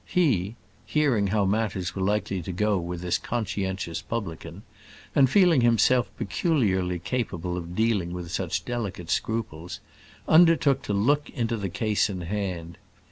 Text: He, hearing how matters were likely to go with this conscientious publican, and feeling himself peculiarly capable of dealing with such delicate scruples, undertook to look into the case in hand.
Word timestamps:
He, 0.07 0.55
hearing 0.87 1.27
how 1.27 1.45
matters 1.45 1.93
were 1.93 2.01
likely 2.01 2.41
to 2.41 2.51
go 2.51 2.79
with 2.79 3.01
this 3.01 3.19
conscientious 3.19 4.01
publican, 4.01 4.63
and 5.13 5.29
feeling 5.29 5.61
himself 5.61 6.09
peculiarly 6.17 6.97
capable 6.97 7.55
of 7.55 7.75
dealing 7.75 8.11
with 8.11 8.31
such 8.31 8.65
delicate 8.65 9.11
scruples, 9.11 9.79
undertook 10.27 10.81
to 10.89 10.93
look 10.93 11.29
into 11.29 11.55
the 11.55 11.69
case 11.69 12.09
in 12.09 12.21
hand. 12.21 12.79